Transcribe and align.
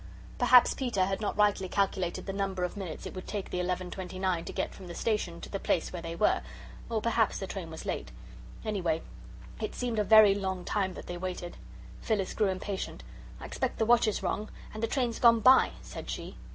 Perhaps 0.39 0.73
Peter 0.73 1.05
had 1.05 1.21
not 1.21 1.37
rightly 1.37 1.69
calculated 1.69 2.25
the 2.25 2.33
number 2.33 2.63
of 2.63 2.75
minutes 2.75 3.05
it 3.05 3.13
would 3.13 3.27
take 3.27 3.51
the 3.51 3.59
11.29 3.59 4.43
to 4.45 4.51
get 4.51 4.73
from 4.73 4.87
the 4.87 4.95
station 4.95 5.39
to 5.41 5.47
the 5.47 5.59
place 5.59 5.93
where 5.93 6.01
they 6.01 6.15
were, 6.15 6.41
or 6.89 7.01
perhaps 7.03 7.37
the 7.37 7.45
train 7.45 7.69
was 7.69 7.85
late. 7.85 8.09
Anyway, 8.65 9.03
it 9.61 9.75
seemed 9.75 9.99
a 9.99 10.03
very 10.03 10.33
long 10.33 10.65
time 10.65 10.95
that 10.95 11.05
they 11.05 11.17
waited. 11.19 11.55
Phyllis 12.01 12.33
grew 12.33 12.49
impatient. 12.49 13.03
"I 13.39 13.45
expect 13.45 13.77
the 13.77 13.85
watch 13.85 14.07
is 14.07 14.23
wrong, 14.23 14.49
and 14.73 14.81
the 14.81 14.87
train's 14.87 15.19
gone 15.19 15.39
by," 15.39 15.73
said 15.83 16.09
she. 16.09 16.35